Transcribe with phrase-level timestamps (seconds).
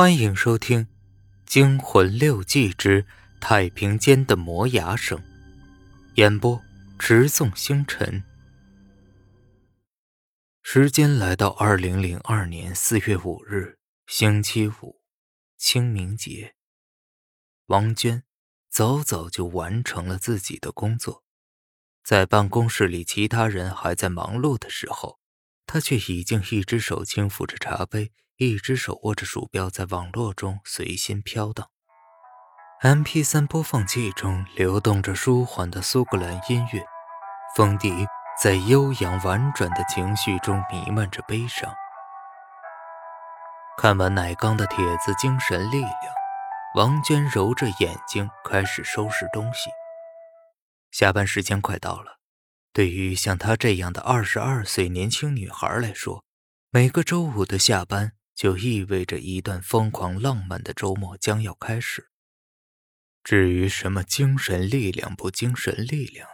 [0.00, 0.84] 欢迎收听
[1.44, 3.04] 《惊魂六记之
[3.40, 5.18] 太平间的磨牙声》，
[6.14, 6.62] 演播：
[7.00, 8.22] 直纵星辰。
[10.62, 13.76] 时间来到二零零二年四月五日，
[14.06, 15.00] 星期五，
[15.56, 16.54] 清明节。
[17.66, 18.22] 王娟
[18.70, 21.24] 早早就完成了自己的工作，
[22.04, 25.18] 在办公室里，其他人还在忙碌的时候，
[25.66, 28.12] 她却已经一只手轻抚着茶杯。
[28.38, 31.68] 一只手握着鼠标，在网络中随心飘荡。
[32.82, 36.86] M P 三播放器中流动着舒缓的苏格兰音乐，
[37.56, 38.06] 风笛
[38.40, 41.68] 在悠扬婉转的情绪中弥漫着悲伤。
[43.76, 46.14] 看完奶缸的帖子，精神力量，
[46.76, 49.68] 王娟揉着眼睛开始收拾东西。
[50.92, 52.18] 下班时间快到了，
[52.72, 56.22] 对于像她这样的二十二岁年轻女孩来说，
[56.70, 58.12] 每个周五的下班。
[58.38, 62.08] 就意味着一段疯狂浪漫的周末将要开始。
[63.24, 66.28] 至于什么精神力量不精神力量，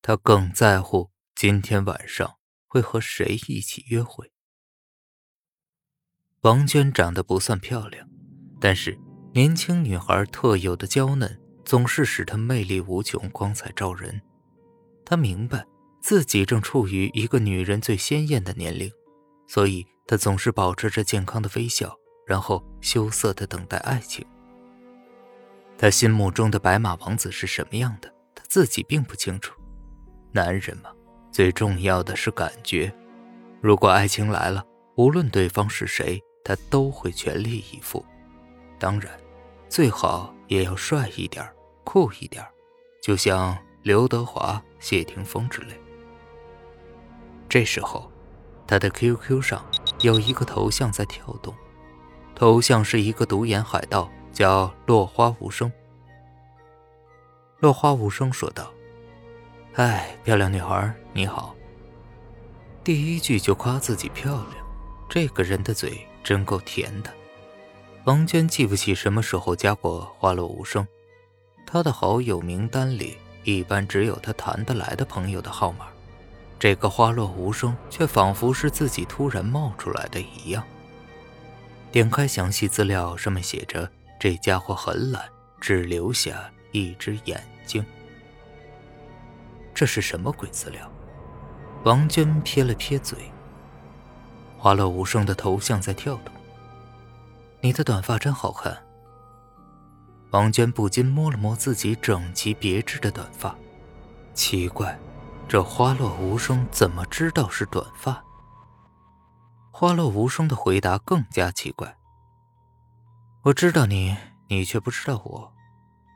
[0.00, 4.32] 他更在乎今天晚上会和谁一起约会。
[6.40, 8.08] 王娟长得不算漂亮，
[8.58, 8.98] 但是
[9.34, 14.22] 年轻女孩特有的娇嫩总是使她魅力无穷、光彩照人。
[15.04, 15.66] 她明白
[16.00, 18.90] 自己正处于一个女人最鲜艳的年龄，
[19.46, 19.86] 所以。
[20.08, 21.92] 他总是保持着健康的微笑，
[22.24, 24.24] 然后羞涩的等待爱情。
[25.76, 29.52] 他心目中的白马王子是什么样的，他自己并不清楚。
[30.30, 30.90] 男人嘛，
[31.32, 32.94] 最重要的是感觉。
[33.60, 38.04] 如果爱情来了，无论对方是谁，他都会全力以赴。
[38.78, 39.12] 当然，
[39.68, 41.44] 最好也要帅一点、
[41.82, 42.46] 酷一点，
[43.02, 45.74] 就像刘德华、谢霆锋之类。
[47.48, 48.08] 这时候。
[48.68, 49.64] 他的 QQ 上
[50.06, 51.52] 有一个头像在跳动，
[52.32, 55.70] 头像是一个独眼海盗，叫落花无声。
[57.58, 58.72] 落花无声说道
[59.74, 61.56] ：“哎，漂亮女孩，你好。”
[62.84, 64.64] 第一句就夸自己漂亮，
[65.08, 67.12] 这个人的嘴真够甜的。
[68.04, 70.86] 王娟记不起什么时候加过花落无声，
[71.66, 75.86] 他的好友名单里一般只有他谈得来的朋友的号码。
[76.58, 80.64] 这个花落无声，却仿佛是自己突然冒出来的一样。
[81.92, 85.22] 点开详细资料，上面写着：“这家伙很懒，
[85.60, 87.84] 只留下一只眼睛。”
[89.74, 90.90] 这是什么鬼资料？
[91.84, 93.18] 王娟撇了撇嘴。
[94.58, 96.34] 花落无声的头像在跳动。
[97.60, 98.76] 你的短发真好看。
[100.30, 103.54] 王娟不禁摸了摸自己整齐别致的短发，
[104.34, 104.98] 奇怪。
[105.48, 108.22] 这花落无声怎么知道是短发？
[109.70, 111.96] 花落无声的回答更加奇怪。
[113.42, 114.16] 我知道你，
[114.48, 115.52] 你却不知道我。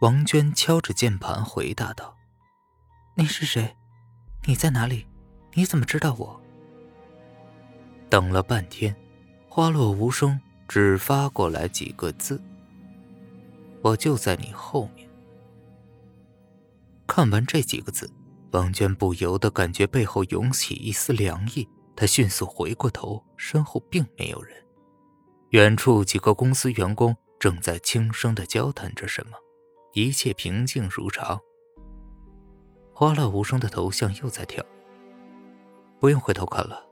[0.01, 2.17] 王娟敲着键盘回答道
[3.15, 3.77] ：“你是谁？
[4.47, 5.07] 你在哪里？
[5.53, 6.41] 你怎么知道我？”
[8.11, 8.97] 等了半天，
[9.49, 12.43] 花落无声只发过来几个字
[13.81, 15.09] ：“我就在你后面。”
[17.07, 18.13] 看完这几个字。
[18.53, 24.57] 王娟不由得感觉背后涌起一丝凉意，她迅速回过头，身后并没有人。
[25.51, 29.37] 远处几个公司员工正在轻声的交谈着什么，
[29.93, 31.41] 一切平静如常。
[32.93, 34.65] 花落无声的头像又在跳。
[35.99, 36.85] 不用回头看了，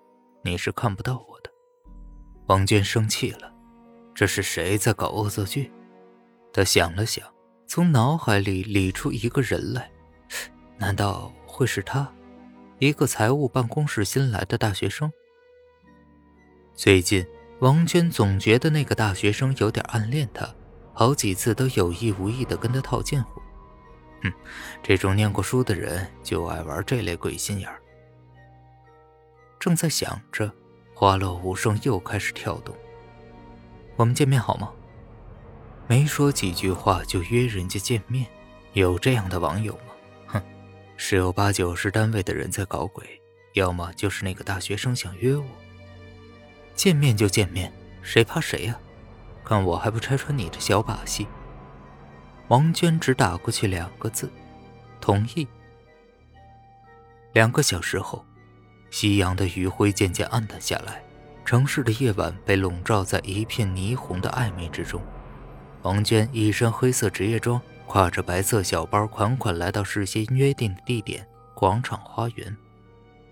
[0.44, 1.50] 你是看不到我的。
[2.46, 3.52] 王娟生气了，
[4.14, 5.72] 这是谁在搞恶作剧？
[6.52, 7.26] 她想了想，
[7.66, 9.90] 从脑海里理出一个人来，
[10.78, 11.32] 难道？
[11.48, 12.12] 会是他，
[12.78, 15.10] 一个财务办公室新来的大学生。
[16.74, 17.26] 最近，
[17.60, 20.48] 王娟总觉得那个大学生有点暗恋她，
[20.92, 23.40] 好几次都有意无意的跟她套近乎。
[24.22, 24.32] 哼，
[24.82, 27.80] 这种念过书的人就爱玩这类鬼心眼儿。
[29.58, 30.52] 正在想着，
[30.94, 32.72] 花落无声又开始跳动。
[33.96, 34.70] 我们见面好吗？
[35.88, 38.26] 没说几句话就约人家见面，
[38.74, 39.76] 有这样的网友？
[41.00, 43.08] 十有八九是单位的人在搞鬼，
[43.54, 45.46] 要么就是那个大学生想约我。
[46.74, 47.72] 见面就见面，
[48.02, 48.76] 谁怕谁呀？
[49.44, 51.26] 看我还不拆穿你的小把戏！
[52.48, 54.28] 王娟只打过去两个字：
[55.00, 55.46] 同意。
[57.32, 58.24] 两个小时后，
[58.90, 61.00] 夕阳的余晖渐渐暗淡下来，
[61.44, 65.00] 城市的夜晚被笼罩在一片霓虹的暧昧之中。
[65.82, 67.62] 王娟一身黑色职业装。
[67.88, 71.26] 挎着白色小包，款款来到事先约定的地点——
[71.56, 72.54] 广场花园。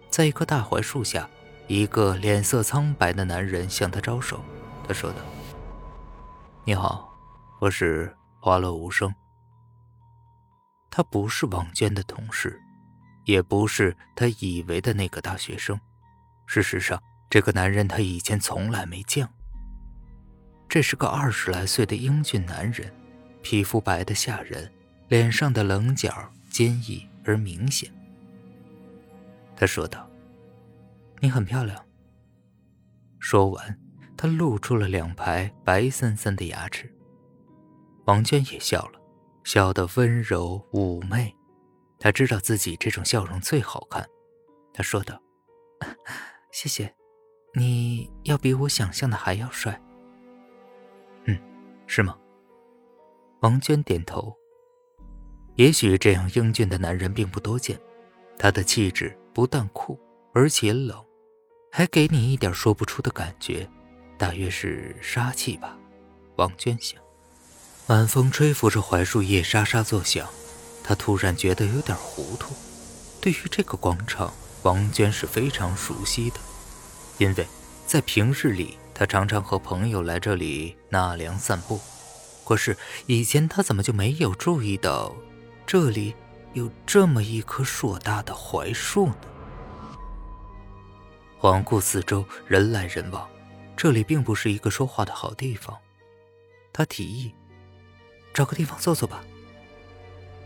[0.09, 1.29] 在一棵大槐树下，
[1.67, 4.43] 一个脸色苍白的男人向他招手。
[4.89, 5.19] 他说道
[6.65, 7.07] ：“你好，
[7.61, 9.15] 我是花落无声。
[10.91, 12.59] 他不是王娟的同事，
[13.27, 15.79] 也不是他以为的那个大学生。
[16.47, 16.99] 事实上，
[17.29, 19.35] 这个男人他以前从来没见过。
[20.67, 22.91] 这是个二十来岁的英俊男人，
[23.49, 24.69] 皮肤白的吓人，
[25.07, 26.13] 脸上的棱角
[26.51, 27.89] 坚毅而明显。
[29.55, 30.11] 他说道
[31.23, 31.81] ：“你很漂亮。”
[33.21, 33.79] 说完。
[34.17, 36.93] 他露出了两排白森森的牙齿。
[38.07, 39.01] 王娟也笑了，
[39.45, 41.33] 笑得温柔妩媚。
[42.01, 44.05] 她知道自己这种笑容最好看。
[44.73, 45.23] 她说道
[46.51, 46.93] ：“谢谢，
[47.55, 49.81] 你要比我想象的还要帅。
[51.27, 51.39] ”“嗯，
[51.87, 52.19] 是吗？”
[53.41, 54.35] 王娟点头。
[55.57, 57.79] 也许这样英俊的男人并不多见。
[58.39, 59.99] 他的气质不但酷，
[60.35, 61.03] 而且冷，
[61.73, 63.69] 还给你一点说不出的感觉。
[64.19, 65.77] 大约是杀气吧，
[66.37, 67.01] 王娟想。
[67.87, 70.29] 晚风吹拂着槐树叶，沙沙作响。
[70.83, 72.55] 她突然觉得有点糊涂。
[73.21, 76.37] 对于这个广场，王娟是非常熟悉的，
[77.19, 77.47] 因为
[77.87, 81.81] 在平日里，她常常和朋友来这里纳凉散步。
[82.47, 82.77] 可是
[83.07, 85.13] 以前他怎么就没有注意到，
[85.67, 86.15] 这里
[86.53, 89.17] 有这么一棵硕大的槐树呢？
[91.37, 93.29] 环顾四周，人来人往。
[93.77, 95.77] 这里并不是一个说话的好地方，
[96.73, 97.35] 他提议
[98.33, 99.25] 找个地方坐坐吧。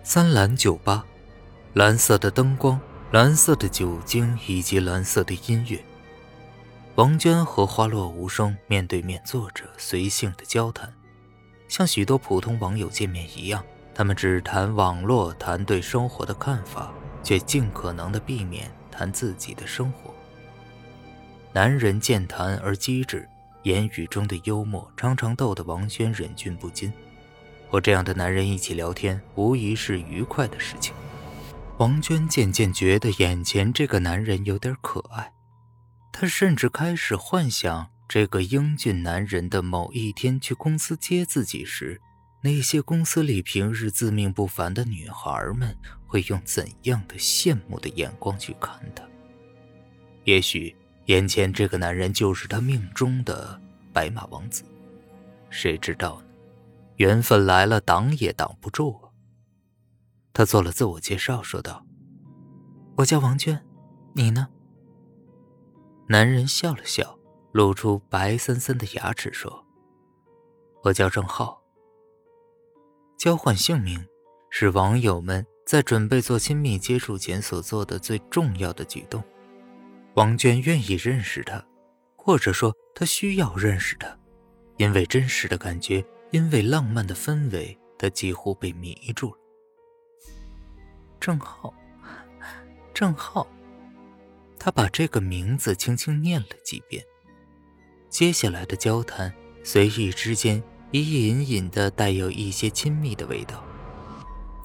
[0.03, 1.05] 三蓝酒吧，
[1.75, 2.81] 蓝色的灯光，
[3.13, 5.85] 蓝色的酒精以及蓝色的音乐。
[6.95, 10.93] 王娟和花落无声面对面坐着，随性的交谈，
[11.71, 13.65] 像许多普通网友见面一样，
[13.95, 20.13] 他们只谈网络，谈对生活的看法，却尽可能的避免谈自己的生活。
[21.53, 23.29] 男人健谈而机智，
[23.63, 26.93] 言语中的幽默常常逗得王轩忍俊不禁。
[27.69, 30.93] 和这样的男人一起聊天，无疑是愉快的事情。
[31.79, 35.33] 王娟渐渐觉得眼前这个男人有点可爱，
[36.11, 42.01] 她甚至开始幻想这个英俊男人的某一天去公司接自己时，
[42.43, 45.79] 那些公司里平日自命不凡的女孩们
[46.09, 49.05] 会用怎样的羡慕的眼光去看他。
[50.25, 50.75] 也许。
[51.07, 53.61] 眼前这个男人就是他命中的
[53.93, 54.63] 白马王子，
[55.49, 56.27] 谁知道呢？
[56.97, 59.11] 缘分来了，挡也挡不住啊。
[60.33, 61.85] 他做了自我介绍，说道
[62.99, 63.65] ：“我叫王娟，
[64.15, 64.49] 你呢？”
[66.07, 67.19] 男人笑了笑，
[67.53, 69.67] 露出白森森的牙齿，说
[70.85, 71.61] ：“我叫郑浩。”
[73.19, 74.07] 交换姓名
[74.51, 79.23] 是网友们在准备做亲密接触前所做的最重要的举动。
[80.15, 81.65] 王娟愿意认识他，
[82.17, 84.19] 或者说她需要认识他，
[84.77, 89.39] 因为真实的感觉，因为浪漫的氛围，他几乎被迷住了。
[91.21, 91.75] 郑浩，
[92.95, 93.47] 郑浩，
[94.59, 97.05] 他把这个名字轻轻念了几遍。
[98.11, 100.61] 接下来的交谈，随意之间
[100.91, 103.63] 已隐隐的带有一些亲密的味道。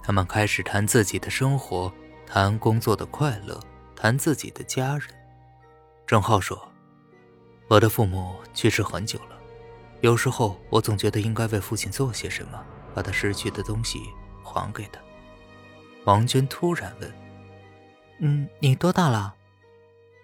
[0.04, 1.94] 他们开始谈自己的生活，
[2.26, 3.60] 谈工作的快乐，
[3.96, 5.08] 谈自己的家人。
[6.08, 6.60] 郑浩说
[7.70, 9.38] ：“我的父母去世很久了，
[10.02, 12.60] 有时候我总觉得应该为父亲做些什么，
[12.96, 14.02] 把他失去的东西
[14.44, 15.00] 还给他。”
[16.06, 17.14] 王娟突然问
[18.22, 19.36] ：“嗯，你多大了？”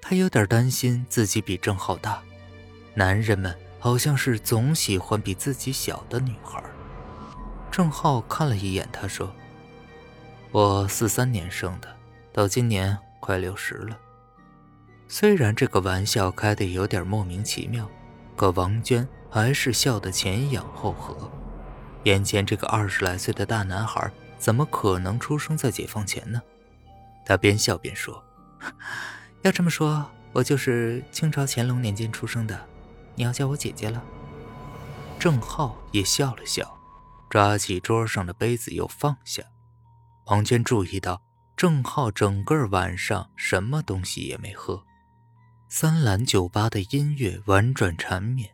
[0.01, 2.23] 她有点担心自己比郑浩大。
[2.93, 6.61] 男人们好像是总喜欢比自己小的女孩。
[7.71, 9.33] 郑浩看了一眼，他说
[10.51, 11.87] ：“我四三年生的，
[12.33, 13.97] 到今年快六十了。”
[15.07, 17.89] 虽然这个玩笑开得有点莫名其妙，
[18.35, 21.31] 可王娟还是笑得前仰后合。
[22.03, 26.41] 眼前这个二十来岁的大男孩，怎么可能出生在解放前呢？
[27.25, 28.21] 他边笑边说
[29.43, 32.59] ：“要这么说，我就是清朝乾隆年间出生的，
[33.15, 34.03] 你要叫我姐姐了。”
[35.19, 36.77] 郑浩也笑了笑，
[37.29, 39.43] 抓起桌上的杯子又放下。
[40.25, 41.21] 王娟注意到，
[41.55, 44.83] 郑浩整个晚上什么东西也没喝。
[45.69, 48.49] 三蓝酒吧的音乐婉转缠绵。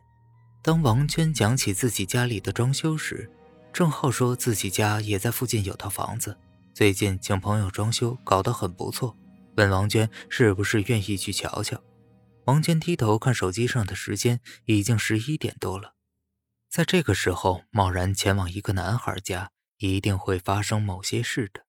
[0.60, 3.30] 当王娟讲起自己家里的装修时，
[3.72, 6.36] 郑浩说自己家也在附近有套房子，
[6.74, 9.16] 最近请朋友装修，搞得很不错，
[9.56, 11.80] 问王娟是不是愿意去瞧瞧。
[12.48, 15.94] 王娟低头看手机上的时间，已经十一点多了。
[16.70, 21.66] 在这个时候贸然前往一个男孩家，一定会发生某些事的。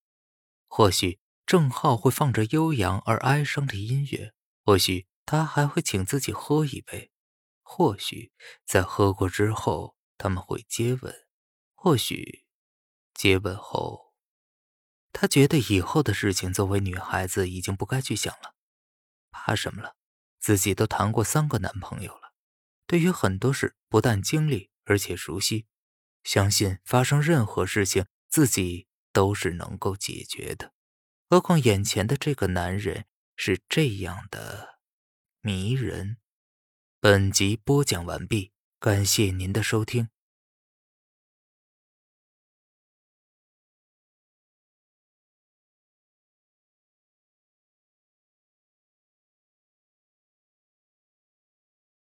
[0.69, 4.33] 或许郑浩会放着悠扬而哀伤的音乐，
[4.63, 5.05] 或许。
[5.25, 7.11] 他还会请自己喝一杯，
[7.61, 8.31] 或许
[8.65, 11.13] 在喝过之后，他们会接吻，
[11.75, 12.45] 或许
[13.13, 14.15] 接吻后，
[15.13, 18.55] 他觉得以后的事情作为女孩子已经不该去想了。
[19.29, 19.97] 怕什么了？
[20.39, 22.33] 自己都谈过三个男朋友了，
[22.87, 25.65] 对于很多事不但经历，而且熟悉，
[26.23, 30.73] 相信发生任何事情自己都是能够解决的。
[31.29, 33.05] 何况眼前的这个男人
[33.35, 34.79] 是这样的
[35.41, 36.17] 迷人。
[36.99, 40.09] 本集播讲完毕，感谢您的收听。